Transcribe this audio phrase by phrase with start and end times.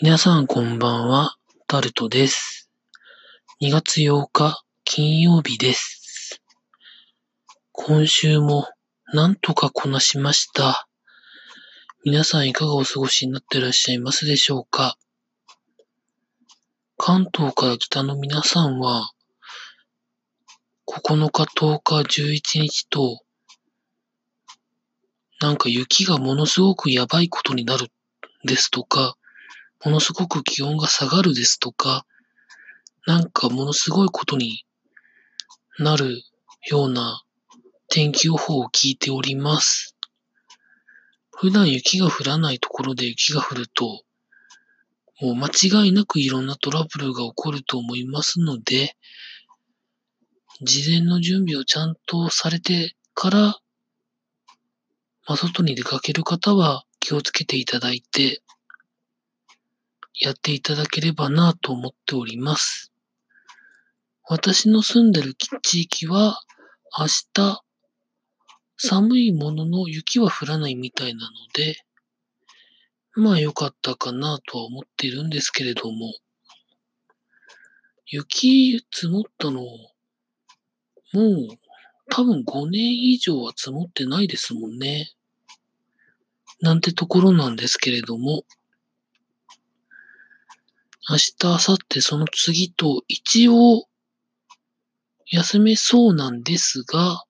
[0.00, 1.36] 皆さんこんばんは、
[1.68, 2.70] タルトです。
[3.60, 6.40] 2月8日、金曜日です。
[7.72, 8.66] 今週も
[9.12, 10.88] なんとかこなしました。
[12.04, 14.96] 皆さんいかがお過ごしになっていらっしゃいますでしょうか
[16.96, 19.12] 関東から北の皆さんは、
[20.86, 23.20] 9日、10日、11日と、
[25.42, 27.88] なんか雪がものすごくやばいことになる
[28.44, 29.16] ですとか、
[29.84, 32.06] ものすごく気温が下がるですとか、
[33.06, 34.64] なんかものすごいことに
[35.78, 36.22] なる
[36.70, 37.22] ような
[37.88, 39.96] 天気予報を聞いております。
[41.34, 44.02] 普段雪が降らないところで雪が降ると、
[45.20, 48.96] もう間違いなくいろんなトラブルが起こると思いますので、
[50.62, 53.38] 事前の準備をちゃんとされてから、
[55.26, 58.42] まあ、外に出かける方は気をつけていただいて、
[60.22, 62.92] やっていただければなと思っております。
[64.28, 66.40] 私の住んでる地域は
[66.96, 67.62] 明日
[68.76, 71.76] 寒いものの雪は降らないみたいなので、
[73.16, 76.14] まあ良かったかなとは思っているんですけれども、
[78.06, 79.66] 雪積もったの、も
[81.14, 81.48] う
[82.10, 85.10] 多分5年以上は積もってないですもんね。
[86.60, 88.44] なんてところなんですけれども、
[91.10, 93.86] 明日、明後日、その次と一応
[95.26, 97.24] 休めそうなんですが、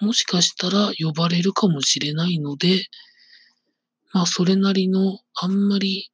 [0.00, 2.86] もしかしたら呼ばれるかもしれないので、
[4.12, 6.12] まあそれなりのあんまり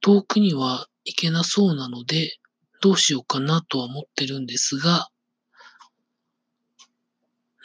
[0.00, 2.38] 遠くには行けなそうなので、
[2.80, 5.08] どうしようかなとは思ってるんですが、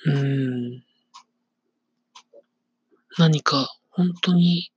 [0.05, 0.83] うーん、
[3.19, 4.71] 何か本当に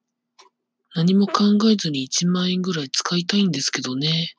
[0.95, 4.35] 何も考えずに1万円ぐらい使いたいんですけどね。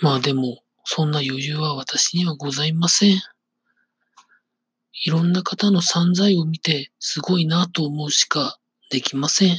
[0.00, 3.20] まあでも、そんな余裕は私にはございません。
[5.02, 8.58] いろんな方の散財を見てすごいなと思うしか
[8.90, 9.56] できません。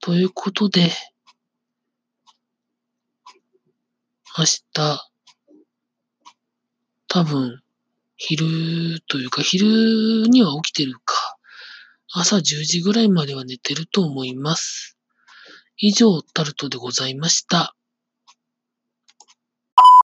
[0.00, 0.90] ということで、
[4.38, 5.10] 明日、
[7.08, 7.60] 多分、
[8.16, 11.19] 昼というか、昼には起きてるか。
[12.12, 14.98] 朝10時ぐらいまでは寝てると思います。
[15.76, 17.76] 以上、タルトでございました。